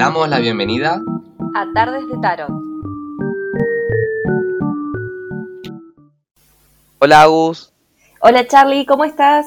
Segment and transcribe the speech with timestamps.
[0.00, 1.02] damos la bienvenida
[1.54, 2.48] a Tardes de Tarot.
[7.00, 7.70] Hola Agus,
[8.22, 9.46] Hola Charlie, ¿cómo estás?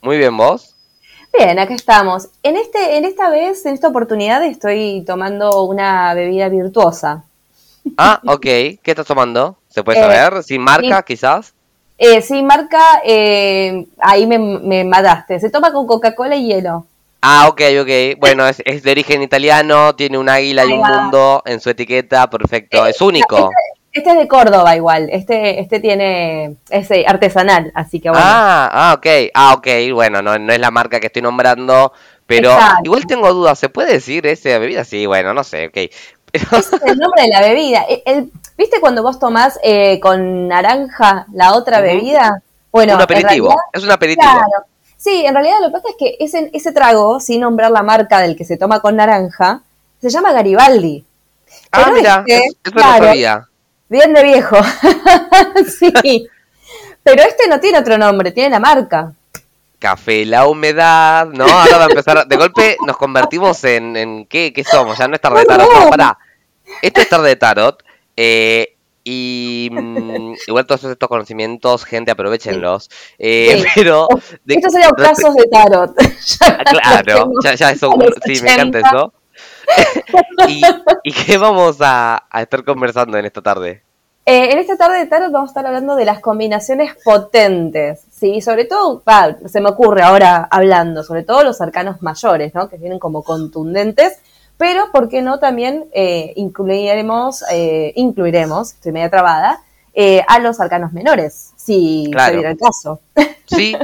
[0.00, 0.74] muy bien vos.
[1.38, 2.30] Bien, acá estamos.
[2.42, 7.22] En, este, en esta vez, en esta oportunidad, estoy tomando una bebida virtuosa.
[7.96, 9.56] Ah, ok, ¿qué estás tomando?
[9.68, 10.42] ¿Se puede Eh, saber?
[10.42, 11.54] ¿Sin marca quizás?
[11.96, 15.38] Eh, sí, marca, eh, ahí me, me mataste.
[15.38, 16.86] Se toma con Coca-Cola y hielo.
[17.22, 18.18] Ah, ok, ok.
[18.18, 22.28] Bueno, es, es de origen italiano, tiene un águila y un mundo en su etiqueta,
[22.28, 22.84] perfecto.
[22.86, 23.48] Eh, Es único.
[23.92, 25.08] Este es de Córdoba igual.
[25.12, 28.24] Este, este tiene, es eh, artesanal, así que bueno.
[28.26, 29.06] Ah, ah, ok.
[29.34, 29.66] Ah, ok.
[29.92, 31.92] Bueno, no, no es la marca que estoy nombrando,
[32.26, 32.80] pero Exacto.
[32.84, 33.58] igual tengo dudas.
[33.58, 34.84] ¿Se puede decir esa bebida?
[34.84, 35.76] Sí, bueno, no sé, ok.
[36.32, 37.82] Ese es el nombre de la bebida.
[37.88, 42.42] El- el- ¿Viste cuando vos tomás eh, con naranja la otra bebida?
[42.70, 43.48] Bueno, un en aperitivo.
[43.48, 44.30] realidad- Es un aperitivo.
[44.30, 44.66] Claro.
[45.02, 48.20] Sí, en realidad lo que pasa es que ese, ese trago, sin nombrar la marca
[48.20, 49.62] del que se toma con naranja,
[50.00, 51.04] se llama Garibaldi.
[51.72, 53.06] Ah, Pero mira, este, eso, claro.
[53.06, 53.48] no sabía.
[53.88, 54.56] Bien de viejo.
[55.80, 56.28] sí.
[57.02, 59.12] Pero este no tiene otro nombre, tiene la marca.
[59.80, 61.46] Café, la humedad, ¿no?
[61.46, 64.98] Ahora va a empezar, de golpe nos convertimos en, en ¿qué, ¿qué somos?
[64.98, 66.16] Ya no es tarde de tarot, no, pará.
[66.80, 67.82] Esto es tarde de tarot,
[68.16, 72.88] eh, y mm, igual todos estos conocimientos, gente, aprovechenlos,
[73.18, 73.68] eh, Sí.
[73.74, 74.08] pero...
[74.44, 75.90] de- Estos serían casos de tarot.
[76.40, 77.92] Ah, Claro, ya, ya eso,
[78.24, 78.88] sí, me encanta 80.
[78.88, 79.12] eso.
[80.48, 80.62] ¿Y,
[81.04, 83.82] ¿Y qué vamos a, a estar conversando en esta tarde?
[84.24, 88.40] Eh, en esta tarde de tarot vamos a estar hablando de las combinaciones potentes, ¿sí?
[88.40, 89.02] Sobre todo,
[89.46, 92.68] se me ocurre ahora hablando, sobre todo los arcanos mayores, ¿no?
[92.68, 94.18] Que vienen como contundentes,
[94.56, 95.38] pero, ¿por qué no?
[95.38, 99.60] También eh, incluiremos, eh, incluiremos, estoy media trabada,
[99.94, 102.30] eh, a los arcanos menores, si Claro.
[102.30, 103.00] se diera el caso.
[103.46, 103.76] ¿Sí?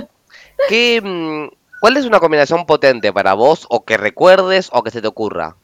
[0.68, 1.48] ¿Qué, mm,
[1.80, 5.56] ¿Cuál es una combinación potente para vos o que recuerdes o que se te ocurra?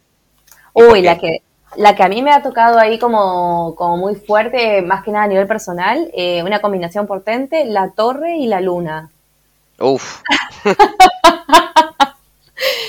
[0.75, 1.43] ¿Y por Uy, la que,
[1.77, 5.25] la que a mí me ha tocado ahí como, como muy fuerte, más que nada
[5.25, 9.11] a nivel personal, eh, una combinación potente, la torre y la luna.
[9.81, 10.21] Uf.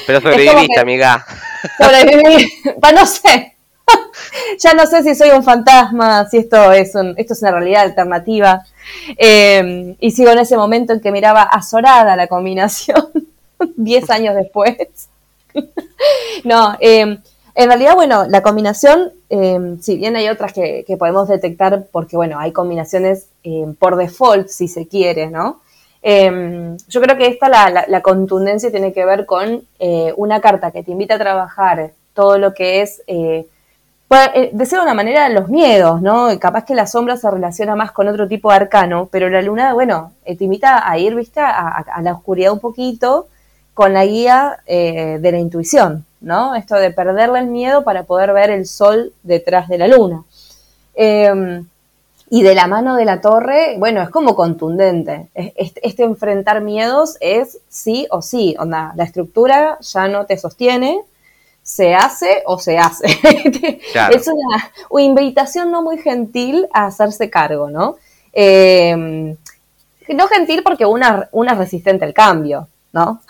[0.08, 1.26] Pero sobreviviste, que- amiga.
[1.78, 2.48] Sobreviví,
[2.94, 3.56] no sé.
[4.60, 7.84] ya no sé si soy un fantasma, si esto es, un, esto es una realidad
[7.84, 8.64] alternativa.
[9.18, 13.10] Eh, y sigo en ese momento en que miraba azorada la combinación,
[13.76, 14.76] 10 años después.
[16.44, 17.20] no, eh,
[17.58, 22.18] en realidad, bueno, la combinación, eh, si bien hay otras que, que podemos detectar, porque,
[22.18, 23.28] bueno, hay combinaciones
[23.80, 25.62] por default, si se quiere, ¿no?
[26.08, 30.84] Eh, yo creo que esta, la, contundencia tiene que ver con eh, una carta que
[30.84, 33.48] te invita a trabajar todo lo que es, eh,
[34.36, 36.28] eh, de ser una manera, los miedos, ¿no?
[36.40, 39.74] Capaz que la sombra se relaciona más con otro tipo de arcano, pero la luna,
[39.74, 43.26] bueno, te invita a ir, viste, a, a- la oscuridad un poquito
[43.74, 46.54] con la guía de la intuición, ¿no?
[46.54, 50.24] Esto de perderle el miedo para poder ver el sol detrás de la luna.
[52.30, 55.28] Y de la mano de la torre, bueno, es como contundente.
[55.36, 58.56] Es- Este, enfrentar miedos es sí o sí.
[58.60, 61.02] Onda, la estructura ya no te sostiene,
[61.62, 63.08] se hace o se hace.
[63.92, 64.16] Claro.
[64.16, 67.96] Es una, una invitación no muy gentil a hacerse cargo, ¿no?
[68.34, 69.36] Eh,
[70.10, 73.22] no gentil porque una, una es resistente al cambio, ¿no?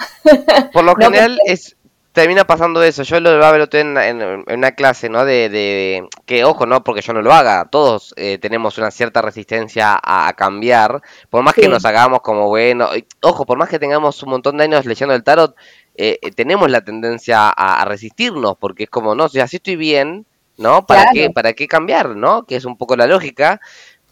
[0.74, 1.76] Por lo No, general es
[2.16, 3.04] termina pasando eso.
[3.04, 5.26] Yo lo hablaba el en, en- en una clase, ¿no?
[5.26, 7.66] De, de- que ojo, no porque yo no lo haga.
[7.70, 12.48] Todos eh, tenemos una cierta resistencia a, a cambiar, por más que nos hagamos como
[12.48, 12.90] bueno.
[13.22, 15.56] Ojo, por más que tengamos un montón de años leyendo el tarot,
[15.96, 19.76] eh, eh, tenemos la tendencia a, a resistirnos, porque es como no, si así estoy
[19.76, 20.26] bien,
[20.58, 20.86] ¿no?
[20.88, 21.14] ¿Para Claro.
[21.14, 22.46] qué, para qué cambiar, ¿no?
[22.46, 23.62] Que es un poco la lógica.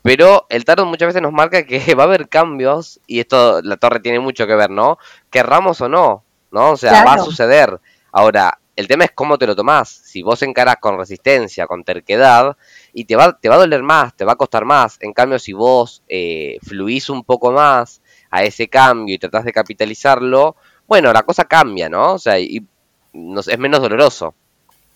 [0.01, 3.77] Pero el tarot muchas veces nos marca que va a haber cambios, y esto la
[3.77, 4.97] torre tiene mucho que ver, ¿no?
[5.31, 6.71] Querramos o no, ¿no?
[6.71, 7.79] O sea, va a suceder.
[8.13, 9.89] Ahora, el tema es cómo te lo tomás.
[9.89, 12.55] Si vos encarás con resistencia, con terquedad,
[12.93, 14.97] y te va, te va a doler más, te va a costar más.
[15.01, 19.51] En cambio, si vos eh, fluís un poco más a ese cambio y tratás de
[19.51, 20.55] capitalizarlo,
[20.87, 22.13] bueno, la cosa cambia, ¿no?
[22.13, 22.65] O sea, y,
[23.13, 24.33] es menos doloroso.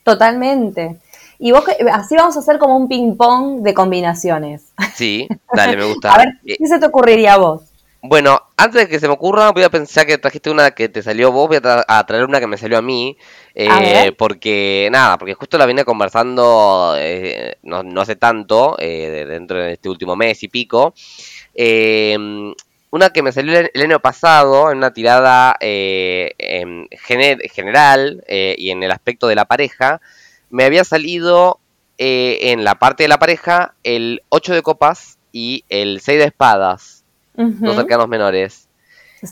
[0.04, 1.00] Totalmente.
[1.40, 4.74] Y vos, que- así vamos a hacer como un ping-pong de combinaciones.
[4.96, 6.14] Sí, dale, me gusta.
[6.16, 7.67] A ver, Eh, ¿qué se te ocurriría a vos?
[8.10, 11.02] Bueno, antes de que se me ocurra, voy a pensar que trajiste una que te
[11.02, 13.18] salió vos, voy a, tra- a traer una que me salió a mí,
[13.54, 13.68] eh,
[14.10, 19.26] A porque nada, porque justo la vine conversando eh, no, no hace tanto, eh, de-
[19.26, 20.94] dentro de este último mes y pico.
[21.56, 22.16] Eh,
[22.92, 28.24] una que me salió el, el año pasado en una tirada eh, en gener- general
[28.28, 30.02] eh, y en el aspecto de la pareja,
[30.50, 31.60] me había salido
[31.98, 36.26] eh, en la parte de la pareja el 8 de copas y el 6 de
[36.26, 36.97] espadas
[37.38, 37.66] Ujú.
[37.66, 38.68] los arcanos menores.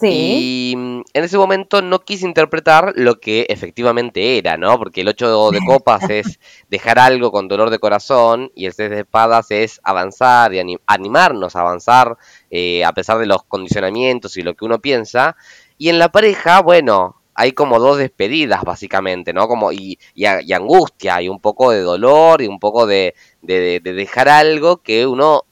[0.02, 4.78] Y mm, en ese momento no quise interpretar lo que efectivamente era, ¿no?
[4.78, 8.90] Porque el 8 de copas es dejar algo con dolor de corazón y el 6
[8.90, 12.18] de espadas es avanzar y animarnos a avanzar
[12.50, 15.36] eh, a pesar de los condicionamientos y lo que uno piensa.
[15.78, 19.48] Y en la pareja, bueno, hay como dos despedidas básicamente, ¿no?
[19.48, 23.94] Como y, y, angustia y un poco de dolor y un poco de, de, de
[23.94, 25.44] dejar algo que uno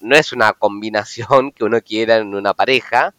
[0.00, 3.14] no es una combinación que uno quiera en una pareja.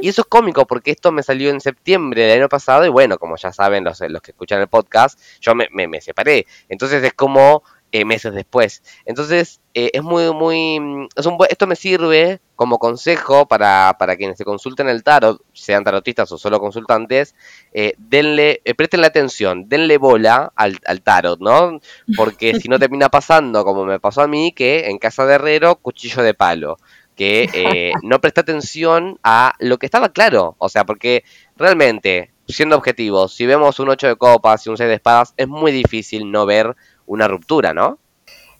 [0.00, 3.18] Y eso es cómico porque esto me salió en septiembre del año pasado y bueno,
[3.18, 6.46] como ya saben los, los que escuchan el podcast, yo me, me separé.
[6.70, 8.82] Entonces es como eh, meses después.
[9.04, 11.08] Entonces, eh, es muy, muy...
[11.16, 15.84] Es un, esto me sirve como consejo para, para quienes se consulten el tarot, sean
[15.84, 17.34] tarotistas o solo consultantes,
[17.72, 21.80] eh, denle, eh, prestenle atención, denle bola al, al tarot, ¿no?
[22.16, 25.76] Porque si no termina pasando, como me pasó a mí, que en casa de herrero,
[25.76, 26.78] cuchillo de palo
[27.16, 30.54] que no presta atención a lo que estaba claro.
[30.56, 31.22] O sea, porque
[31.54, 35.46] realmente, siendo objetivos, si vemos un 8 de copas y un 6 de espadas, es
[35.46, 36.74] muy difícil no ver
[37.10, 37.98] una ruptura, ¿no?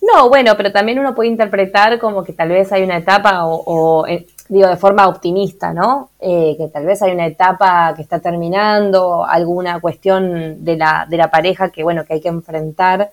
[0.02, 4.06] No, bueno, pero también uno puede interpretar como que tal vez hay una etapa, o,
[4.06, 6.10] eh, digo, de forma optimista, ¿no?
[6.18, 11.16] Eh, que tal vez hay una etapa que está terminando, alguna cuestión de la, de
[11.16, 13.10] la pareja que, bueno, que hay que enfrentar.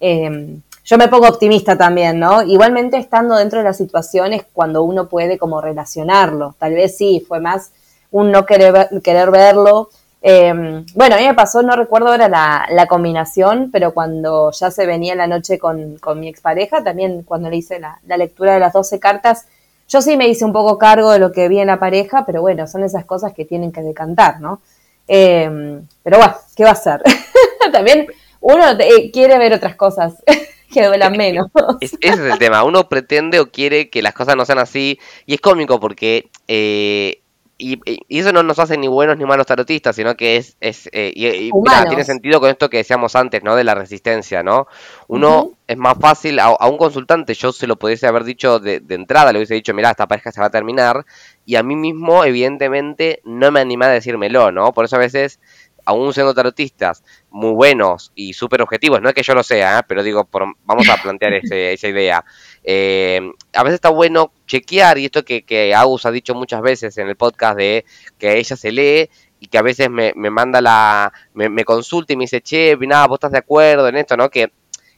[0.00, 2.42] Eh, yo me pongo optimista también, ¿no?
[2.42, 6.56] Igualmente estando dentro de las situaciones cuando uno puede como relacionarlo.
[6.58, 7.72] Tal vez sí, fue más
[8.10, 9.88] un no querer, querer verlo,
[10.26, 14.86] Em, bueno, a mí me pasó, no recuerdo ahora la, combinación, pero cuando ya se
[14.86, 18.98] venía la noche con, mi expareja, también cuando le hice la, lectura de las 12
[19.00, 19.46] cartas,
[19.86, 22.40] yo sí me hice un poco cargo de lo que vi en la pareja, pero
[22.40, 24.62] bueno, son esas cosas que tienen que decantar, ¿no?
[25.06, 27.02] Em, pero bueno, ¿qué va a ser?
[27.72, 28.06] también
[28.40, 30.14] uno eh, quiere ver otras cosas
[30.72, 31.48] que duelan menos.
[31.82, 35.34] ese es el tema, uno pretende o quiere que las cosas no sean así, y
[35.34, 36.30] es cómico porque...
[36.48, 37.20] Eh,
[37.56, 37.78] y,
[38.08, 41.50] eso no nos hace ni buenos ni malos tarotistas, sino que es, es eh, y,
[41.88, 43.54] tiene sentido con esto que decíamos antes, ¿no?
[43.54, 44.66] De la resistencia, ¿no?
[45.06, 49.32] Uno es más fácil, a, un consultante yo se lo pudiese haber dicho de, entrada,
[49.32, 51.06] le hubiese dicho, mira, esta pareja se va a terminar,
[51.46, 54.72] y a mí mismo, evidentemente, no me animé a decírmelo, ¿no?
[54.72, 55.38] Por eso a veces
[55.86, 59.82] aún siendo tarotistas muy buenos y súper objetivos, no es que yo lo sea, ¿eh?
[59.86, 60.28] pero digo,
[60.64, 62.24] vamos a plantear esa idea.
[62.64, 63.20] Eh,
[63.52, 67.08] a veces está bueno chequear, y esto que, que Agus ha dicho muchas veces en
[67.08, 67.84] el podcast de
[68.18, 72.24] que ella se lee y que a veces me, manda la, me, consulta y me
[72.24, 74.30] dice, che, nada, vos estás de acuerdo en esto, ¿no?
[74.30, 74.50] Que,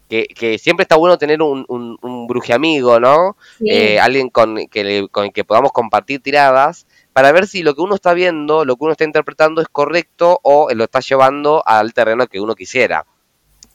[0.09, 3.37] que, siempre está bueno tener un, un, bruje amigo, ¿no?
[3.65, 7.81] Eh, alguien con, que, con el que podamos compartir tiradas para ver si lo que
[7.81, 11.93] uno está viendo, lo que uno está interpretando es correcto o lo está llevando al
[11.93, 13.05] terreno que uno quisiera.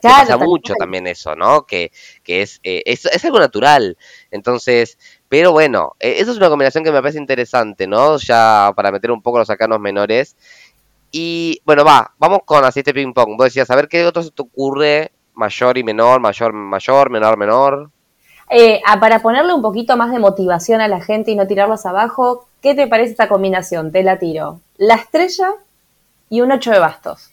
[0.02, 1.66] Claro, pasa mucho también eso, ¿no?
[1.66, 1.92] Que,
[2.24, 3.98] que es, eh, es, es, algo natural.
[4.32, 4.98] Entonces,
[5.30, 8.18] pero bueno, eh, eso es una combinación que me parece interesante, ¿no?
[8.18, 10.36] Ya para meter un poco los arcanos menores.
[11.12, 13.38] Y bueno, va, vamos con así este ping pong.
[13.38, 17.38] Vos decías, a ver qué otro se te ocurre, mayor y menor, mayor, mayor, menor,
[17.38, 17.90] menor.
[18.50, 22.48] Eh, para ponerle un poquito más de motivación a la gente y no tirarlos abajo,
[22.62, 23.92] ¿Qué te parece esta combinación?
[23.92, 24.62] Te la tiro.
[24.78, 25.56] La estrella
[26.30, 27.32] y un 8 de bastos.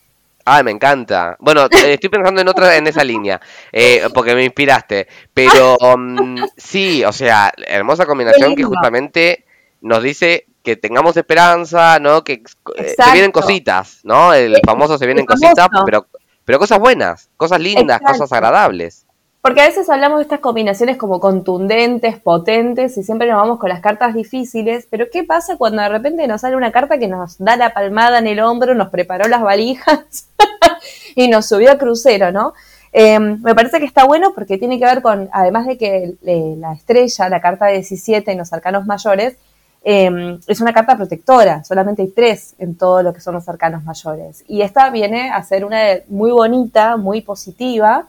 [0.50, 1.36] Ay, me encanta.
[1.40, 3.40] Bueno, eh, estoy pensando en otra en esa línea,
[3.72, 5.06] eh, porque me inspiraste.
[5.34, 9.44] Pero um, sí, o sea, hermosa combinación que justamente
[9.80, 12.24] nos dice que tengamos esperanza, ¿no?
[12.24, 12.42] Que
[12.76, 14.32] eh, se vienen cositas, ¿no?
[14.34, 16.06] El famoso se vienen cositas, pero,
[16.44, 19.06] pero cosas buenas, cosas lindas, cosas agradables.
[19.40, 23.68] Porque a veces hablamos de estas combinaciones como contundentes, potentes, y siempre nos vamos con
[23.68, 27.38] las cartas difíciles, pero ¿qué pasa cuando de repente nos sale una carta que nos
[27.38, 30.28] da la palmada en el hombro, nos preparó las valijas
[31.14, 32.52] y nos subió a crucero, ¿no?
[32.92, 36.54] Em, me parece que está bueno porque tiene que ver con, además de que eh,
[36.58, 39.36] la estrella, la carta 17 en los arcanos mayores,
[39.84, 43.84] em, es una carta protectora, solamente hay tres en todo lo que son los arcanos
[43.84, 44.42] mayores.
[44.48, 45.78] Y esta viene a ser una
[46.08, 48.08] muy bonita, muy positiva,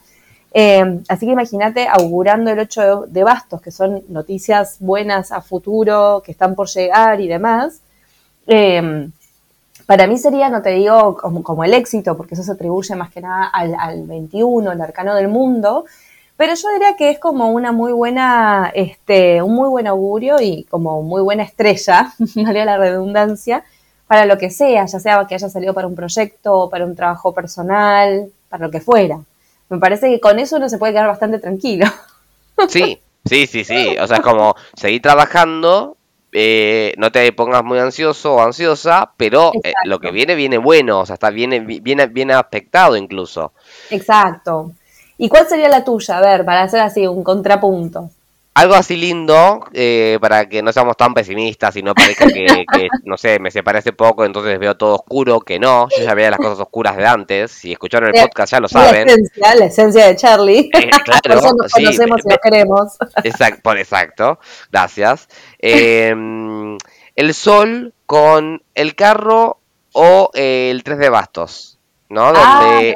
[0.52, 6.22] eh, así que imagínate augurando el 8 de, bastos, que son noticias buenas a futuro,
[6.26, 7.82] que están por llegar y demás.
[8.48, 9.10] Eh,
[9.86, 13.22] para mí sería, no te digo como, el éxito, porque eso se atribuye más que
[13.22, 15.86] nada al, 21, el arcano del mundo,
[16.38, 20.64] pero yo diría que es como una muy buena, este, un muy buen augurio y
[20.66, 23.64] como muy buena estrella, vale la redundancia,
[24.08, 27.34] para lo que sea, ya sea que haya salido para un proyecto, para un trabajo
[27.34, 29.20] personal, para lo que fuera
[29.70, 31.86] me parece que con eso uno se puede quedar bastante tranquilo.
[32.68, 33.96] Sí, sí, sí, sí.
[34.02, 35.96] O sea, es como seguir trabajando,
[36.34, 41.00] eh, no te pongas muy ansioso o ansiosa, pero eh, lo que viene, viene bueno,
[41.00, 43.54] o sea, está bien, bien, bien aspectado incluso.
[43.90, 44.74] Exacto.
[45.18, 46.18] ¿Y cuál sería la tuya?
[46.18, 48.10] A ver, para hacer así un contrapunto.
[48.60, 52.66] Algo así lindo eh, para que no seamos tan pesimistas y no parezca que,
[53.06, 56.32] no sé, me separé hace poco, entonces veo todo oscuro, que no, yo ya veía
[56.32, 59.08] las cosas oscuras de antes, si escucharon el podcast ya lo saben.
[59.08, 60.70] La esencia, la esencia de Charlie.
[60.74, 62.98] Eh, claro, por eso nos conocemos y lo queremos.
[63.24, 64.40] Exacto, exacto,
[64.72, 65.30] gracias.
[65.58, 66.78] Em,
[67.16, 69.60] el sol con el carro
[69.94, 72.34] o el 3 de bastos, ¿no?
[72.36, 72.96] Ah, Donde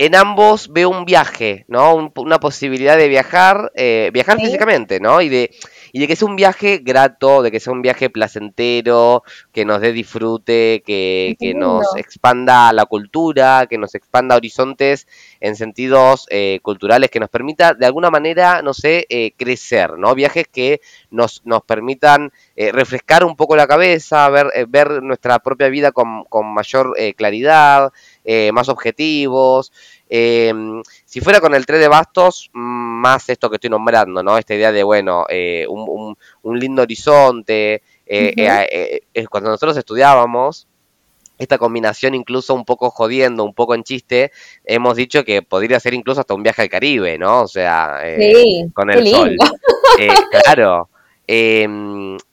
[0.00, 2.10] en ambos veo un viaje, ¿no?
[2.16, 5.20] una posibilidad de viajar, eh, viajar físicamente, ¿no?
[5.20, 5.50] Y de,
[5.92, 9.82] y de que sea un viaje grato, de que sea un viaje placentero, que nos
[9.82, 15.06] dé disfrute, que, que nos expanda la cultura, que nos expanda horizontes
[15.38, 20.14] en sentidos eh, culturales, que nos permita de alguna manera, no sé, eh, crecer, ¿no?
[20.14, 20.80] Viajes que
[21.10, 22.32] nos, nos permitan
[22.72, 27.92] refrescar un poco la cabeza, ver, ver nuestra propia vida con, con mayor claridad,
[28.24, 29.72] eh, más objetivos.
[30.08, 30.52] Eh,
[31.04, 34.36] si fuera con el 3 de bastos, más esto que estoy nombrando, ¿no?
[34.36, 36.16] Esta idea de, bueno, eh, un,
[36.58, 37.82] lindo horizonte.
[39.30, 40.66] cuando nosotros estudiábamos,
[41.38, 44.30] esta combinación incluso un poco jodiendo, un poco en chiste,
[44.64, 47.42] hemos dicho que podría ser incluso hasta un viaje al Caribe, ¿no?
[47.42, 48.00] O sea,
[48.74, 49.36] con el sol.
[50.44, 50.88] claro.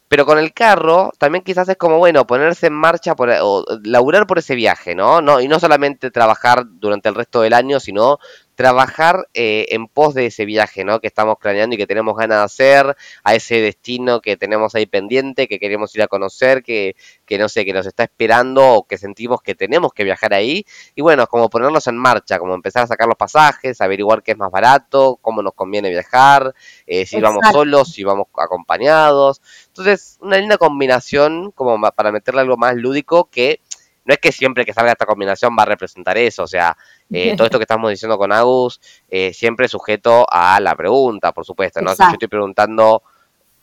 [0.07, 4.25] Pero con el carro también quizás es como, bueno, ponerse en marcha por, o laburar
[4.25, 5.21] por ese viaje, ¿no?
[5.21, 5.41] ¿no?
[5.41, 8.19] Y no solamente trabajar durante el resto del año, sino
[8.57, 10.99] trabajar eh, en pos de ese viaje, ¿no?
[10.99, 14.87] Que estamos planeando y que tenemos ganas de hacer, a ese destino que tenemos ahí
[14.87, 16.95] pendiente, que queremos ir a conocer, que,
[17.27, 20.65] que no sé, que nos está esperando o que sentimos que tenemos que viajar ahí.
[20.95, 24.37] Y bueno, como ponernos en marcha, como empezar a sacar los pasajes, averiguar qué es
[24.39, 26.55] más barato, cómo nos conviene viajar,
[26.87, 29.39] eh, si vamos solos, si vamos acompañados.
[29.67, 33.59] Entonces, una linda combinación como para meterle algo más lúdico que
[34.07, 36.75] no es que siempre que salga esta combinación va a representar eso, o sea,
[37.11, 41.45] eh, todo esto que estamos diciendo con Agus, eh, siempre sujeto a la pregunta, por
[41.45, 41.93] supuesto, ¿no?
[41.93, 43.03] Si yo estoy preguntando,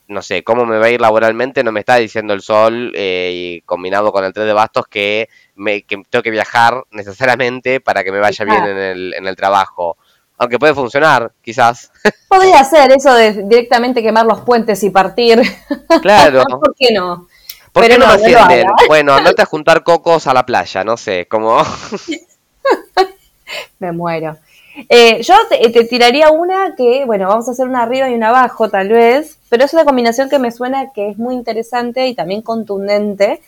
[0.07, 3.31] no sé, cómo me va a ir laboralmente, no me está diciendo el sol, eh,
[3.33, 8.03] y combinado con el 3 de bastos, que, me, que tengo que viajar necesariamente para
[8.03, 9.97] que me vaya bien en el, en el trabajo.
[10.37, 11.91] Aunque puede funcionar, quizás.
[12.27, 15.41] Podría ser eso de directamente quemar los puentes y partir.
[16.01, 16.43] Claro.
[16.49, 17.27] ¿Por qué no?
[17.75, 18.67] ¿Por qué no, me ascienden?
[18.87, 21.61] bueno, andate a juntar cocos a la playa, no sé, como...
[23.79, 24.37] me muero.
[24.87, 28.69] Eh, yo te, tiraría una que, bueno, vamos a hacer una arriba y una abajo
[28.69, 32.41] tal vez, pero es una combinación que me suena que es muy interesante y también
[32.41, 33.41] contundente.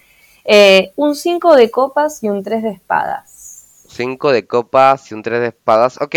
[0.43, 3.36] Eh, un 5 de copas y un 3 de espadas.
[3.87, 5.99] 5 de copas y un 3 de espadas.
[6.01, 6.15] Ok,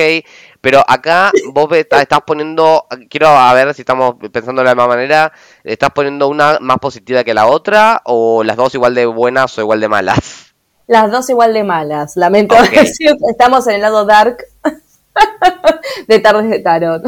[0.61, 5.33] pero acá vos estás poniendo, quiero a ver si estamos pensando de la misma manera,
[5.65, 9.61] ¿estás poniendo una más positiva que la otra o las dos igual de buenas o
[9.61, 10.55] igual de malas?
[10.87, 14.39] Las dos igual de malas, lamento decir, estamos en el lado dark
[16.09, 17.03] de Tardes de Tarot.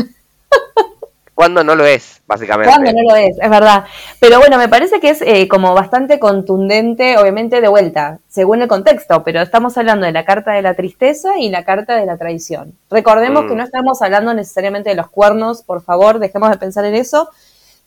[1.43, 2.73] Cuando no lo es, básicamente.
[2.73, 3.85] Cuando no lo es, es verdad.
[4.21, 8.69] Pero bueno, me parece que es eh, como bastante contundente, obviamente de vuelta, según el
[8.69, 12.17] contexto, pero estamos hablando de la carta de la tristeza y la carta de la
[12.17, 12.79] traición.
[12.91, 13.57] Recordemos que mm.
[13.57, 17.29] no estamos hablando necesariamente de los cuernos, por favor, dejemos de pensar en eso,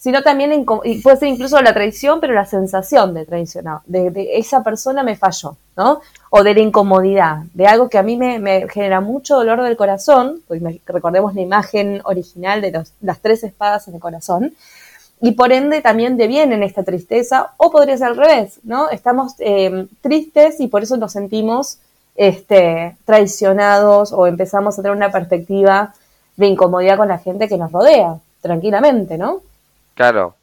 [0.06, 5.02] sino también puede ser incluso la traición, pero la sensación de traicionado, de, esa persona
[5.02, 6.00] me falló, ¿no?
[6.30, 10.44] O de la incomodidad, de algo que a mí me, genera mucho dolor del corazón,
[10.48, 14.54] pues recordemos la imagen original de las tres espadas en el corazón,
[15.22, 18.92] y por ende también deviene en esta tristeza, o podría ser al revés, ¿no?
[18.92, 21.80] Estamos eh, tristes y por eso nos sentimos
[22.16, 25.96] este, traicionados o empezamos a tener una perspectiva
[26.38, 29.42] de incomodidad con la gente que nos rodea, tranquilamente, ¿no?
[29.96, 30.36] Claro.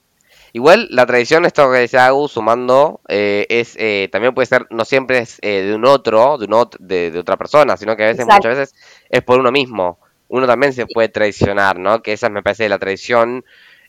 [0.55, 4.85] Igual la tradición, esto que decía Agus, sumando, eh, es eh, también puede ser, no
[4.85, 8.27] siempre es eh, de un otro, de, un de, otra persona, sino que a veces,
[8.27, 8.75] muchas veces,
[9.09, 9.99] es por uno mismo.
[10.29, 12.03] Uno también se puede traicionar, ¿no?
[12.03, 13.45] Que esa me parece la traición.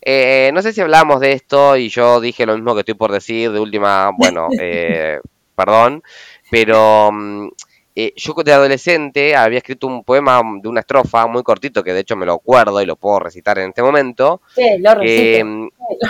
[0.06, 3.52] no sé si hablamos de esto y yo dije lo mismo que estoy por decir,
[3.52, 4.48] de última, bueno,
[5.56, 6.02] perdón,
[6.50, 7.50] pero mm,
[7.96, 12.00] eh, yo de adolescente había escrito un poema de una estrofa muy cortito, que de
[12.02, 14.42] hecho me lo acuerdo y lo puedo recitar en este momento.
[14.56, 15.44] Sí, lo recite.
[15.44, 15.70] Mm,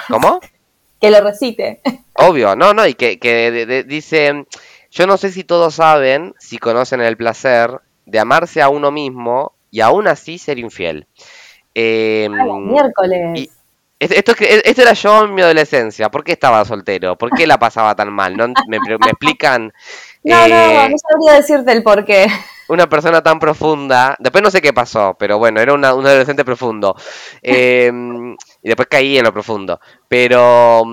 [0.09, 0.39] ¿Cómo?
[1.03, 1.81] que lo recite.
[2.13, 4.45] Obvio, no, no, y que, dice,
[4.89, 9.53] yo no sé si todos saben, si conocen el placer de amarse a uno mismo
[9.69, 11.05] y aún así ser infiel.
[11.75, 13.49] Eh, miércoles.
[13.99, 16.09] esto, esto era yo en mi adolescencia.
[16.09, 17.17] ¿Por qué estaba soltero?
[17.17, 18.37] ¿Por qué la pasaba tan mal?
[18.37, 18.47] ¿No?
[18.69, 19.73] me, me explican
[20.23, 22.27] no, no, eh, no sabría decirte el por qué.
[22.69, 24.15] Una persona tan profunda.
[24.19, 26.95] Después no sé qué pasó, pero bueno, era un adolescente profundo.
[27.41, 29.79] Em, y después caí en lo profundo.
[30.07, 30.83] Pero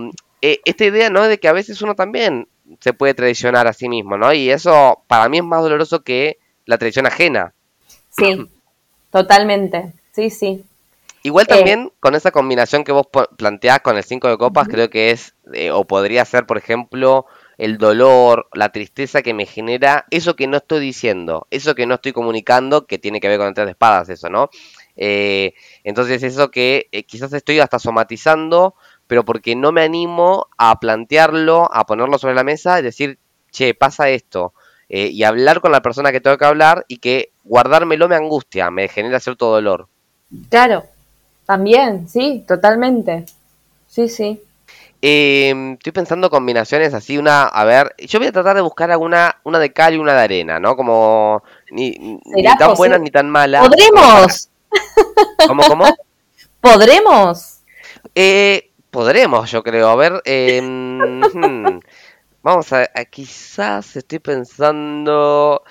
[0.42, 1.22] eh, esta idea, ¿no?
[1.22, 2.48] De que a veces uno también
[2.80, 4.32] se puede traicionar a sí mismo, ¿no?
[4.32, 7.54] Y eso para mí es más doloroso que la traición ajena.
[8.10, 8.48] Sí,
[9.10, 9.92] totalmente.
[10.12, 10.64] Sí, sí.
[11.22, 13.06] Igual también con esa combinación que vos
[13.36, 17.26] planteás con el 5 de copas, creo que es, eh, o podría ser, por ejemplo,
[17.60, 21.96] el dolor, la tristeza que me genera eso que no estoy diciendo, eso que no
[21.96, 24.48] estoy comunicando, que tiene que ver con el tres espadas, eso, ¿no?
[24.96, 25.52] Eh,
[25.84, 28.76] entonces eso que eh, quizás estoy hasta somatizando,
[29.06, 33.18] pero porque no me animo a plantearlo, a ponerlo sobre la mesa y decir,
[33.50, 34.54] che, pasa esto,
[34.88, 38.88] y hablar con la persona que tengo que hablar y que guardármelo me angustia, me
[38.88, 39.86] genera cierto dolor.
[40.48, 40.84] Claro,
[41.44, 43.26] también, sí, totalmente.
[43.86, 44.40] Sí, sí.
[45.02, 49.40] Em, estoy pensando combinaciones así, una, a ver, yo voy a tratar de buscar alguna,
[49.44, 50.76] una de cal y una de arena, ¿no?
[50.76, 52.18] Como ni,
[52.58, 53.66] tan buenas ni tan malas.
[53.66, 54.50] ¡Podremos!
[55.48, 55.86] ¿Cómo, cómo?
[56.60, 57.60] ¿Podremos?
[58.14, 59.88] Eh, podremos, yo creo.
[59.88, 60.22] A ver,
[60.62, 61.80] hmm,
[62.42, 65.62] vamos a, quizás estoy pensando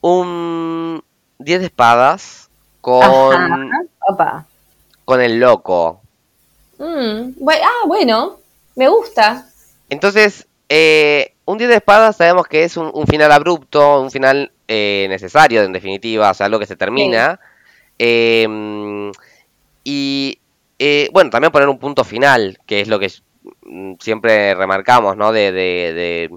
[0.00, 1.04] un
[1.38, 2.48] 10 de espadas
[2.80, 3.70] con...
[4.08, 4.46] Opa
[5.08, 6.02] con el loco.
[6.76, 8.37] Mm, ah, bueno,
[8.78, 9.44] me gusta.
[9.90, 15.06] Entonces, eh, un día de espadas sabemos que es un, final abrupto, un final eh,
[15.08, 17.40] necesario en definitiva, o sea, algo que se termina.
[17.98, 19.10] Em,
[19.82, 20.38] y
[20.78, 23.10] eh, bueno, también poner un punto final, que es lo que
[23.64, 25.32] mm, siempre remarcamos, ¿no?
[25.32, 26.30] de, de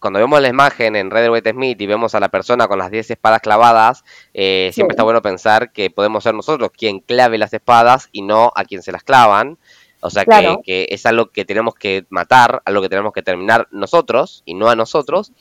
[0.00, 2.90] cuando vemos la imagen en Red White Smith y vemos a la persona con las
[2.90, 4.04] 10 espadas clavadas,
[4.34, 8.50] eh, siempre está bueno pensar que podemos ser nosotros quien clave las espadas y no
[8.54, 9.58] a quien se las clavan.
[10.00, 14.42] O sea que, es algo que tenemos que matar, algo que tenemos que terminar nosotros
[14.46, 15.32] y no a nosotros.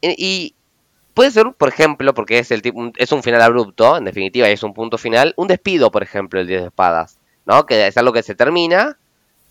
[0.00, 0.54] Y,
[1.14, 2.62] puede ser, por ejemplo, porque es, el
[2.96, 6.40] es un final abrupto, en definitiva, y es un punto final, un despido, por ejemplo,
[6.40, 7.66] el 10 de espadas, ¿no?
[7.66, 8.96] Que es algo que se termina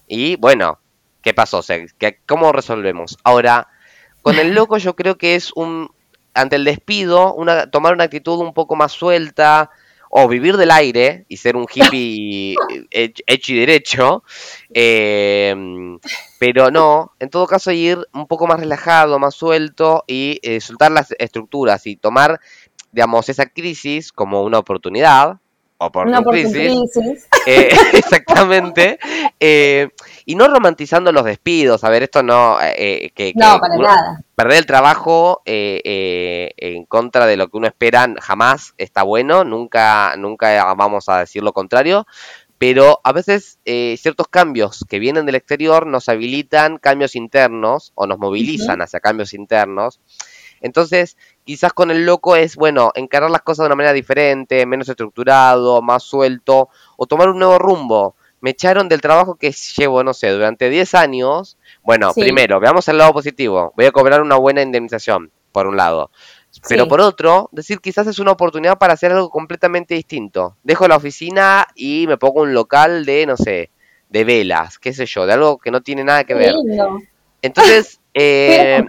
[0.08, 0.79] y bueno,
[1.22, 1.62] ¿qué pasó?
[2.25, 3.17] ¿Cómo resolvemos?
[3.24, 3.67] Ahora,
[4.22, 5.91] con el loco yo creo que es un,
[6.34, 9.69] ante el despido, una, tomar una actitud un poco más suelta,
[10.09, 12.55] o vivir del aire y ser un hippie
[12.91, 14.23] hecho y derecho,
[14.73, 15.99] em,
[16.39, 20.91] pero no, en todo caso ir un poco más relajado, más suelto y eh, soltar
[20.91, 22.39] las estructuras y tomar,
[22.91, 25.39] digamos, esa crisis como una oportunidad,
[25.81, 26.91] o por una crisis,
[27.45, 28.99] eh, exactamente,
[29.39, 29.87] eh,
[30.25, 32.57] y no romantizando los despidos, a ver, esto no...
[32.61, 34.21] Eh, que, no, para nada.
[34.35, 40.73] Perder el trabajo en contra de lo que uno espera jamás está bueno, nunca, nunca
[40.73, 42.05] vamos a decir lo contrario,
[42.57, 48.17] pero a veces ciertos cambios que vienen del exterior nos habilitan cambios internos o nos
[48.19, 50.01] movilizan hacia cambios internos.
[50.61, 51.15] Entonces,
[51.49, 55.81] quizás con el loco es, bueno, encarar las cosas de una manera diferente, menos estructurado,
[55.81, 58.15] más suelto, o tomar un nuevo rumbo.
[58.39, 61.57] Me echaron del trabajo que llevo, no sé, durante 10 años.
[61.81, 63.73] Bueno, primero, veamos el lado positivo.
[63.75, 66.12] Voy a cobrar una buena indemnización, por un lado.
[66.67, 70.55] Pero por otro, decir quizás es una oportunidad para hacer algo completamente distinto.
[70.62, 73.71] Dejo la oficina y me pongo un local de, no sé,
[74.09, 76.53] de velas, qué sé yo, de algo que no tiene nada que ver.
[77.41, 78.84] Entonces, eh,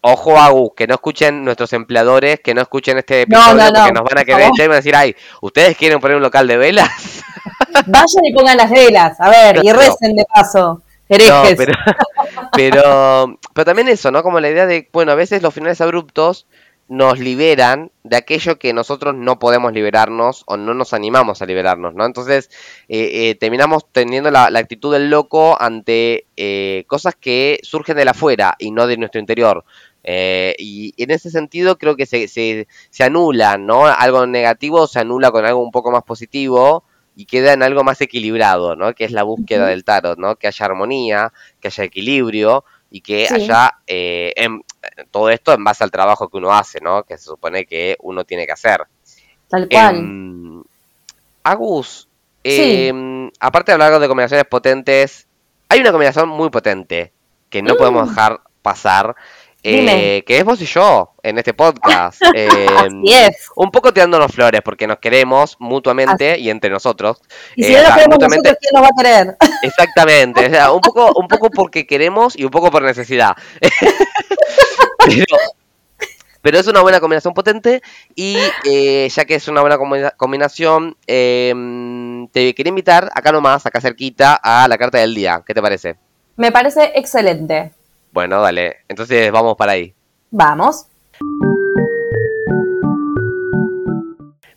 [0.00, 4.18] ojo a que no escuchen nuestros empleadores, que no escuchen este episodio porque nos van
[4.18, 7.22] a querer y van a decir, ay, ¿ustedes quieren poner un local de velas?
[7.86, 10.82] Vayan y pongan las velas, a ver, y recen de paso.
[11.08, 11.56] Herejes.
[11.56, 11.72] pero,
[12.52, 14.22] pero, pero también eso, ¿no?
[14.22, 16.46] Como la idea de, bueno, a veces los finales abruptos
[16.88, 21.94] nos liberan de aquello que nosotros no podemos liberarnos o no nos animamos a liberarnos,
[21.94, 22.06] ¿no?
[22.06, 22.50] Entonces
[22.88, 28.12] eh, eh, terminamos teniendo la, actitud del loco ante eh, cosas que surgen de la
[28.12, 29.64] afuera y no de nuestro interior.
[30.04, 33.86] y en ese sentido creo que se, se, se, anula, ¿no?
[33.86, 38.00] Algo negativo se anula con algo un poco más positivo y queda en algo más
[38.00, 38.94] equilibrado, ¿no?
[38.94, 40.36] Que es la búsqueda del tarot, ¿no?
[40.36, 44.62] Que haya armonía, que haya equilibrio y que haya en,
[45.10, 47.04] todo esto en base al trabajo que uno hace, ¿no?
[47.04, 48.86] Que se supone que uno tiene que hacer.
[49.48, 49.96] Tal cual.
[49.96, 50.62] Em,
[51.42, 52.08] Agus,
[52.44, 55.26] em, aparte de hablar de combinaciones potentes,
[55.68, 57.12] hay una combinación muy potente
[57.48, 58.08] que no podemos mm.
[58.10, 59.16] dejar pasar.
[59.62, 62.20] Eh, que es vos y yo en este podcast.
[62.34, 63.02] Em,
[63.56, 67.20] un poco tirándonos flores porque nos queremos mutuamente y entre nosotros.
[67.56, 69.36] Y si no nos queremos nosotros, ¿quién nos va a querer?
[69.62, 70.50] Exactamente.
[70.72, 73.32] un, poco, un poco porque queremos y un poco por necesidad.
[76.42, 77.82] pero, es una buena combinación potente
[78.14, 79.76] y eh, ya que es una buena
[80.16, 85.42] combinación, em, te quería invitar acá nomás, acá cerquita, a la carta del día.
[85.44, 85.96] ¿Qué te parece?
[86.36, 87.72] Me parece excelente.
[88.12, 88.78] Bueno, dale.
[88.88, 89.94] Entonces vamos para ahí.
[90.30, 90.86] Vamos.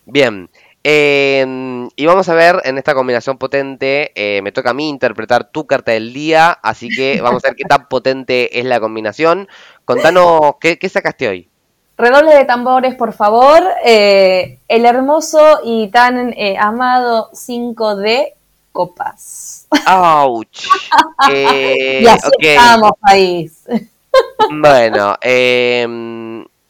[0.06, 0.50] Bien.
[0.84, 5.44] Em, y vamos a ver en esta combinación potente, eh, me toca a mí interpretar
[5.44, 9.48] tu carta del día, así que vamos a ver qué tan potente es la combinación.
[9.84, 11.48] Contanos, ¿qué, sacaste hoy?
[11.98, 13.62] redoble de tambores, por favor.
[13.84, 18.32] Eh, el hermoso y tan eh, amado 5D
[18.72, 19.66] copas.
[19.86, 20.46] ¡Auch!
[21.30, 23.62] Eh, y así estamos, país.
[24.50, 25.86] Bueno, eh,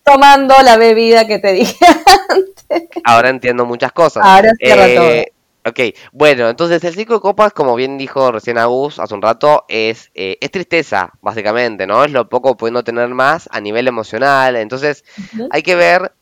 [0.05, 1.87] tomando la bebida que te dije
[2.29, 2.89] antes.
[3.05, 4.23] Ahora entiendo muchas cosas.
[4.25, 5.25] Ahora cierra todo.
[5.65, 5.79] Ok,
[6.11, 10.11] bueno, entonces el cinco de copas, como bien dijo recién Agus hace un rato, es,
[10.15, 12.05] eh, es tristeza, básicamente, ¿no?
[12.05, 14.57] Es lo poco pudiendo tener más a nivel emocional.
[14.57, 15.05] Entonces,
[15.51, 16.13] hay que ver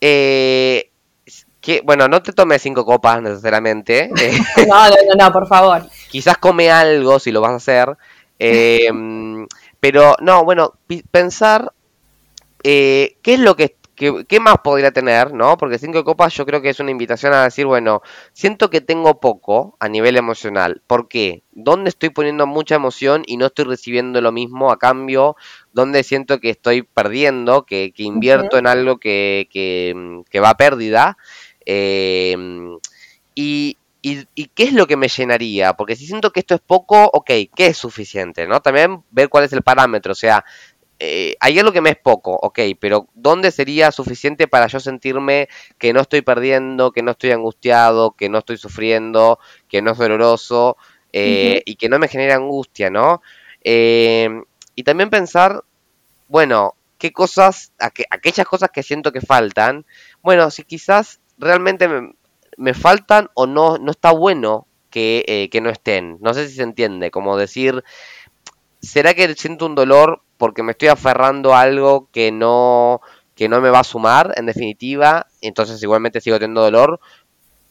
[0.00, 0.87] eh,
[1.60, 4.10] que, bueno, no te tomes cinco copas necesariamente.
[4.68, 5.86] no, no, no, no, por favor.
[6.10, 7.96] Quizás come algo si lo vas a hacer.
[8.38, 9.46] Em,
[9.80, 10.74] pero, no, bueno,
[11.10, 11.72] pensar
[12.62, 15.56] eh, qué es lo que ¿Qué, más podría tener, no?
[15.56, 18.00] Porque cinco copas yo creo que es una invitación a decir, bueno,
[18.32, 20.82] siento que tengo poco a nivel emocional.
[20.86, 21.42] ¿Por qué?
[21.50, 25.34] ¿Dónde estoy poniendo mucha emoción y no estoy recibiendo lo mismo a cambio?
[25.72, 31.18] ¿Dónde siento que estoy perdiendo, que, invierto en algo que, que, va a pérdida?
[31.70, 32.78] Em,
[33.34, 35.74] y, y, qué es lo que me llenaría?
[35.74, 38.46] Porque si siento que esto es poco, ok, ¿qué es suficiente?
[38.46, 38.62] ¿no?
[38.62, 40.46] También ver cuál es el parámetro, o sea,
[40.98, 45.48] eh, hay algo que me es poco, ok, pero ¿dónde sería suficiente para yo sentirme
[45.76, 49.98] que no estoy perdiendo, que no estoy angustiado, que no estoy sufriendo, que no es
[49.98, 50.78] doloroso
[51.12, 53.20] eh, y que no me genera angustia, ¿no?
[53.62, 54.30] Eh,
[54.74, 55.62] y también pensar,
[56.28, 59.84] bueno, qué cosas, aquellas cosas que siento que faltan,
[60.22, 61.88] bueno, si quizás realmente
[62.56, 66.18] me, faltan o no, no está bueno que, que no estén.
[66.20, 67.84] No sé si se entiende, como decir,
[68.80, 73.00] ¿será que siento un dolor porque me estoy aferrando a algo que no,
[73.34, 77.00] que no me va a sumar, en definitiva, entonces igualmente sigo teniendo dolor,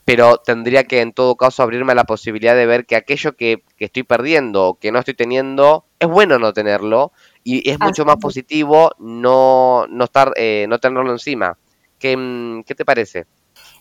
[0.05, 3.63] pero tendría que en todo caso abrirme a la posibilidad de ver que aquello que,
[3.77, 7.11] estoy perdiendo, que no estoy teniendo, es bueno no tenerlo
[7.43, 11.57] y es mucho más positivo no, no, estar, eh, no tenerlo encima.
[11.99, 13.25] ¿Qué, mm, ¿Qué te parece?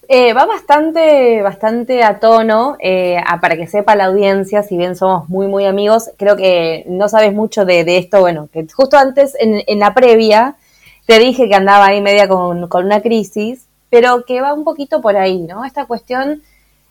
[0.08, 5.28] Eh, va bastante, bastante a tono, eh, para que sepa la audiencia, si bien somos
[5.28, 9.62] muy, muy amigos, creo que no sabes mucho de, esto, bueno, que justo antes, en,
[9.66, 10.54] en, la previa,
[11.06, 15.16] te dije que andaba ahí media con, una crisis, pero que va un poquito por
[15.16, 15.64] ahí, ¿no?
[15.64, 16.40] Esta cuestión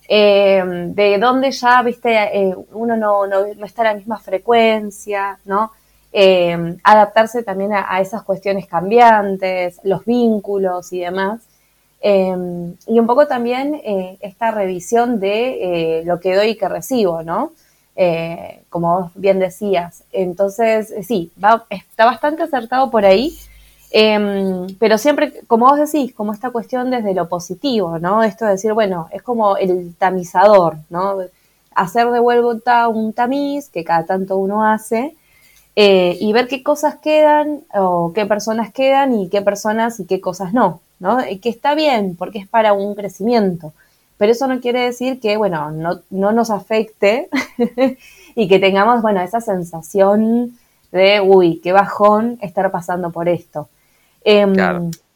[0.10, 5.72] eh, de dónde ya, viste, uno no, no, está a la misma frecuencia, ¿no?
[6.84, 11.42] adaptarse también a esas cuestiones cambiantes, los vínculos y demás.
[12.08, 16.70] Em, y un poco también eh, esta revisión de eh, lo que doy y que
[16.70, 17.54] recibo, ¿no?
[17.96, 20.04] Eh, como vos bien decías.
[20.12, 21.32] Entonces, sí,
[21.72, 23.36] está bastante acertado por ahí,
[23.90, 28.22] em, pero siempre, como vos decís, como esta cuestión desde lo positivo, ¿no?
[28.24, 31.18] Esto de decir, bueno, es como el tamizador, ¿no?
[31.74, 35.16] Hacer de vuelta un tamiz que cada tanto uno hace.
[35.76, 40.54] y ver qué cosas quedan o qué personas quedan y qué personas y qué cosas
[40.54, 40.82] no.
[41.06, 41.20] ¿No?
[41.42, 43.74] que está bien porque es para un crecimiento.
[44.18, 47.30] Pero eso no quiere decir que, bueno, no, nos afecte
[48.36, 50.58] y que tengamos, bueno, esa sensación
[50.92, 53.68] de, uy, qué bajón estar pasando por esto.
[54.24, 54.54] Em,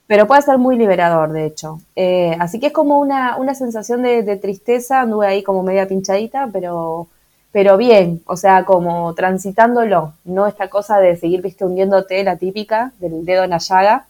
[0.06, 1.80] pero puede ser muy liberador, de hecho.
[1.96, 7.08] Eh, así que es como una, sensación de, tristeza, anduve ahí como media pinchadita, pero,
[7.52, 12.92] pero bien, o sea, como transitándolo, no esta cosa de seguir, viste, hundiéndote, la típica
[13.00, 14.06] del dedo en la llaga,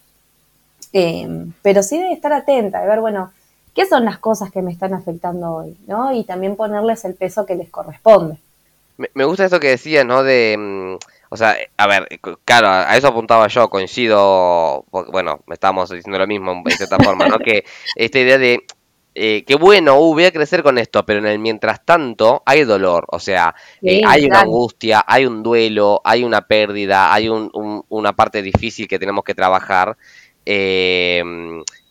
[0.93, 3.31] eh, pero sí de estar atenta, de ver, bueno,
[3.75, 6.13] qué son las cosas que me están afectando hoy, ¿no?
[6.13, 8.37] Y también ponerles el peso que les corresponde.
[9.13, 10.23] Me, gusta eso que decías, ¿no?
[10.23, 10.95] De, mm,
[11.29, 12.07] o sea, a ver,
[12.43, 17.39] claro, a eso apuntaba yo, coincido, bueno, estamos diciendo lo mismo de cierta forma, ¿no?
[17.39, 17.63] Que
[17.95, 18.65] esta idea de,
[19.15, 22.63] eh, que bueno, uh, voy a crecer con esto, pero en el mientras tanto hay
[22.63, 28.13] dolor, o sea, eh, hay una angustia, hay un duelo, hay una pérdida, hay una
[28.13, 29.97] parte difícil que tenemos que trabajar
[30.51, 31.23] eh,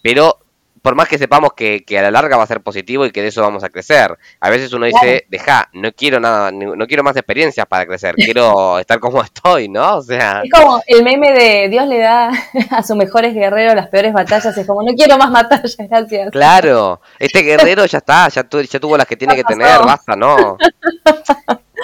[0.02, 0.38] pero
[0.82, 3.28] por más que sepamos que, a la larga va a ser positivo y que de
[3.28, 7.16] eso vamos a crecer, a veces uno dice, deja, no quiero nada, no quiero más
[7.16, 9.98] experiencias para crecer, quiero estar como estoy, ¿no?
[9.98, 10.42] O sea...
[10.44, 12.30] Es como el meme de Dios le da
[12.70, 16.30] a sus mejores guerreros las peores batallas, es como, no quiero más batallas, gracias.
[16.30, 20.56] Claro, este guerrero ya está, ya, ya tuvo las que tiene que tener, basta, ¿no?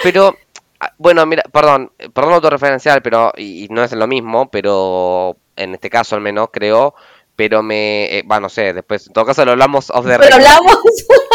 [0.03, 0.35] Pero
[0.79, 5.89] ah, bueno, mira, perdón, perdón autorreferencial, pero, y, no es lo mismo, pero en este
[5.89, 6.95] caso al menos creo,
[7.35, 10.77] pero me, eh, no sé, después, en todo caso lo hablamos off the Pero hablamos.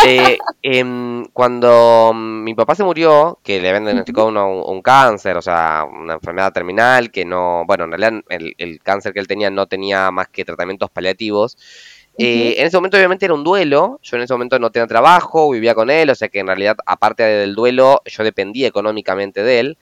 [0.06, 5.85] Eh, em, cuando mi papá se murió, que le habían diagnosticado un, cáncer, o sea,
[5.85, 10.11] una enfermedad terminal, que no, bueno, en realidad el, cáncer que él tenía no tenía
[10.11, 11.59] más que tratamientos paliativos.
[12.16, 15.50] Eh, en ese momento obviamente era un duelo, yo en ese momento no tenía trabajo,
[15.50, 19.61] vivía con él, o sea que en realidad aparte del duelo yo dependía económicamente de
[19.61, 19.78] él.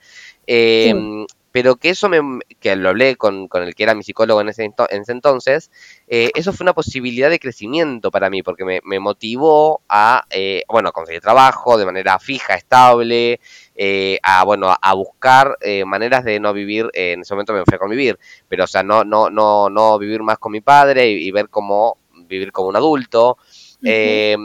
[0.47, 2.19] Em, pero que eso me,
[2.59, 5.71] que lo hablé con, con el que era mi psicólogo en ese, en ese entonces,
[6.07, 10.63] eh, eso fue una posibilidad de crecimiento para mí, porque me, me motivó a, eh,
[10.67, 13.39] bueno, a conseguir trabajo de manera fija, estable,
[13.75, 17.63] eh, a, bueno, a buscar eh, maneras de no vivir, eh, en ese momento me
[17.65, 21.09] fui a convivir, pero o sea, no, no, no, no vivir más con mi padre
[21.09, 23.37] y, y ver cómo vivir como un adulto.
[23.83, 24.35] Eh,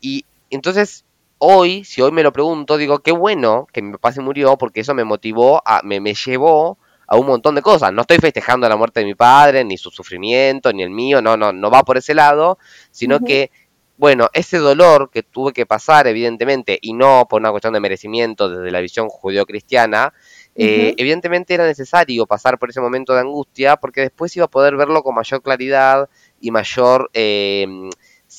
[0.00, 1.04] y entonces
[1.44, 4.80] hoy, si hoy me lo pregunto, digo, qué bueno que mi papá se murió porque
[4.80, 6.78] eso me motivó, a, me, me llevó
[7.08, 7.92] a un montón de cosas.
[7.92, 11.36] No estoy festejando la muerte de mi padre, ni su sufrimiento, ni el mío, no,
[11.36, 12.58] no, no va por ese lado,
[12.92, 13.50] sino que,
[13.96, 18.48] bueno, ese dolor que tuve que pasar, evidentemente, y no por una cuestión de merecimiento
[18.48, 20.14] desde la visión judeocristiana,
[20.54, 21.02] eh, Ujú.
[21.02, 25.02] evidentemente era necesario pasar por ese momento de angustia porque después iba a poder verlo
[25.02, 26.08] con mayor claridad
[26.40, 27.66] y mayor eh,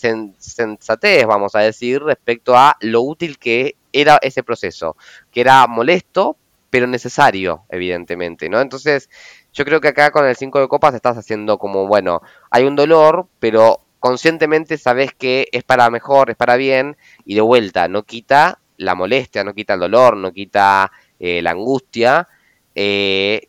[0.04, 4.96] sen- sensatez, vamos a decir, respecto a lo útil que era ese proceso,
[5.32, 6.38] que era molesto,
[6.70, 8.60] pero necesario, evidentemente, ¿no?
[8.62, 9.10] Entonces,
[9.54, 12.76] yo creo que acá con el 5 de copas estás haciendo como, bueno, hay un
[12.76, 18.04] dolor, pero conscientemente sabes que es para mejor, es para bien, y de vuelta, no
[18.04, 22.28] quita la molestia, no quita el dolor, no quita eh, la angustia,
[22.76, 23.48] eh,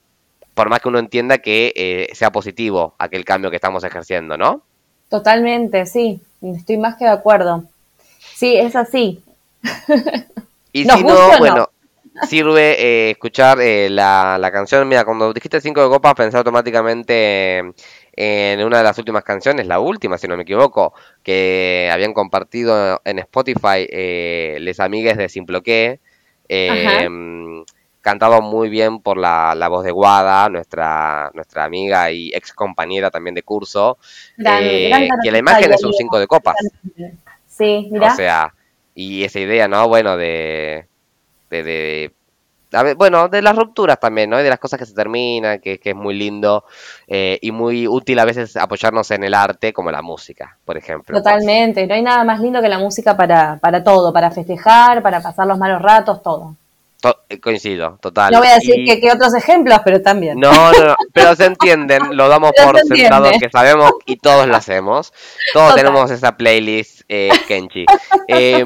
[0.54, 4.62] por más que uno entienda que eh, sea positivo aquel cambio que estamos ejerciendo, ¿no?
[5.08, 7.64] Totalmente, sí, estoy más que de acuerdo.
[8.34, 9.22] Sí, es así.
[10.72, 11.38] Y ¿Nos si no, no?
[11.38, 11.70] bueno,
[12.28, 14.88] sirve eh, escuchar eh, la, la canción.
[14.88, 17.62] Mira, cuando dijiste 5 de copas, pensé automáticamente
[18.16, 23.00] en una de las últimas canciones, la última, si no me equivoco, que habían compartido
[23.04, 26.00] en Spotify eh, Les Amigues de Simploqué.
[26.48, 27.08] Eh,
[28.04, 33.10] cantado muy bien por la, la voz de Guada, nuestra, nuestra amiga y ex compañera
[33.10, 33.98] también de curso,
[34.36, 35.94] Gran, gran eh, que la imagen es un amiga.
[35.94, 36.72] 5 de copas.
[37.46, 38.10] Sí, O mira.
[38.10, 38.54] sea,
[38.94, 39.88] y esa idea, ¿no?
[39.88, 40.88] Bueno, de,
[41.50, 42.14] de, de-
[42.72, 44.40] a ver, bueno, de las rupturas también, ¿no?
[44.40, 46.64] Y de las cosas que se terminan, que, que es muy lindo
[47.08, 51.22] eh, y muy útil a veces apoyarnos en el arte, como la música, por ejemplo.
[51.22, 55.22] Totalmente, no hay nada más lindo que la música para, para todo, para festejar, para
[55.22, 56.56] pasar los malos ratos, todo.
[57.04, 58.32] To- eh, coincido, total.
[58.32, 60.38] No voy a decir Y- que, que otros ejemplos, pero también.
[60.40, 64.16] No, no, no, pero se entienden, lo damos Pero por se sentado que sabemos y
[64.16, 65.12] todos lo hacemos.
[65.52, 65.84] Todos Total.
[65.84, 67.84] tenemos esa playlist, eh, Kenchi.
[68.26, 68.64] Eh,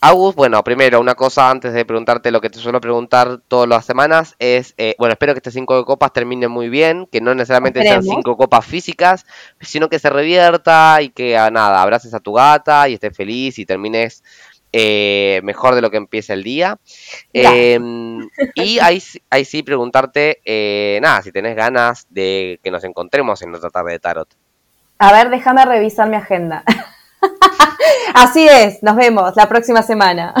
[0.00, 3.84] Agus, bueno, primero, una cosa antes de preguntarte lo que te suelo preguntar todas las
[3.84, 7.82] semanas es, eh, bueno, espero que 5 de copas termine muy bien, que no necesariamente
[7.82, 8.04] sean.
[8.04, 9.26] 5 copas físicas,
[9.60, 13.58] sino que se revierta y que, ah, nada, abraces a tu gata y estés feliz
[13.58, 14.22] y termines
[14.72, 16.78] eh, mejor de lo que empieza el día.
[17.32, 17.78] Eh,
[18.54, 23.40] y ahí, sí- ahí sí preguntarte, eh, nada, si tenés ganas de que nos encontremos
[23.42, 24.28] en otra tarde de tarot.
[24.98, 26.64] A ver, déjame revisar mi agenda.
[28.14, 30.34] Así es, nos vemos la próxima semana.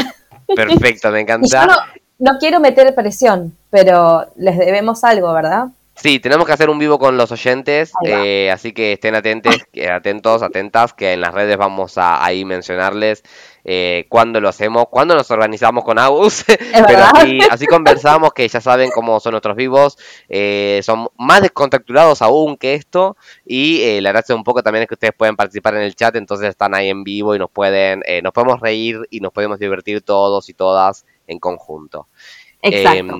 [0.54, 1.66] Perfecto, me Y yo encanta.
[1.66, 5.68] no, no quiero meter presión, pero les debemos algo, ¿verdad?
[6.00, 9.56] Sí, tenemos que hacer un vivo con los oyentes, eh, así que estén atentos,
[9.90, 13.24] atentos, atentas, que en las redes vamos a ahí mencionarles
[13.64, 16.44] eh, cuándo lo hacemos, cuándo nos organizamos con Agus,
[16.86, 22.22] pero así, así conversamos, que ya saben cómo son nuestros vivos, eh, son más descontracturados
[22.22, 25.74] aún que esto, y eh, la gracia un poco también es que ustedes pueden participar
[25.74, 29.00] en el chat, entonces están ahí en vivo y nos pueden, eh, nos podemos reír
[29.10, 32.06] y nos podemos divertir todos y todas en conjunto.
[32.62, 33.18] Exacto.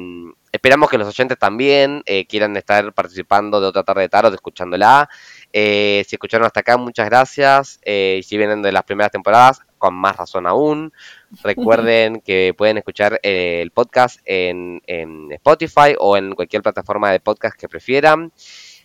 [0.51, 5.09] Esperamos que los oyentes también eh, quieran estar participando de otra tarde de tarot, escuchándola.
[5.53, 7.81] Eh, si escucharon hasta acá, muchas gracias.
[7.85, 10.93] Eh, y si vienen de las primeras temporadas, con más razón aún.
[11.43, 17.21] Recuerden que pueden escuchar eh, el podcast en, en Spotify o en cualquier plataforma de
[17.21, 18.33] podcast que prefieran.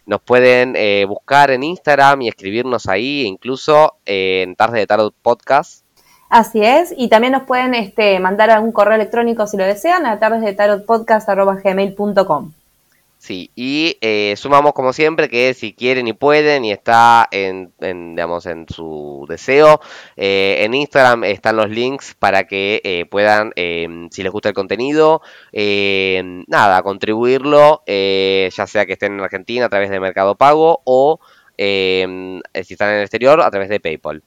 [0.05, 0.75] Nos pueden
[1.07, 5.82] buscar en Instagram y escribirnos ahí, incluso en Tarde de Tarot Podcast.
[6.33, 10.17] Así es, y también nos pueden este, mandar un correo electrónico si lo desean a
[10.17, 12.53] través de tarotpodcast.gmail.com.
[13.19, 18.15] Sí, y eh, sumamos como siempre que si quieren y pueden y está en, en,
[18.15, 19.79] digamos, en su deseo,
[20.17, 24.55] eh, en Instagram están los links para que eh, puedan, eh, si les gusta el
[24.55, 25.21] contenido,
[25.53, 31.19] nada, contribuirlo, ya sea que estén en Argentina a través de Mercado Pago o
[31.59, 34.23] si están en el exterior a través de PayPal.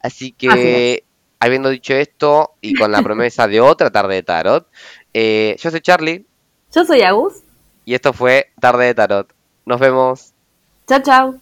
[0.00, 1.05] Así que, Así
[1.38, 4.66] Habiendo dicho esto y con la promesa de otra tarde de tarot,
[5.12, 6.26] eh, yo soy Charlie.
[6.74, 7.42] Yo soy Agus.
[7.84, 9.32] Y esto fue Tarde de Tarot.
[9.64, 10.32] Nos vemos.
[10.86, 11.40] Chao, chao.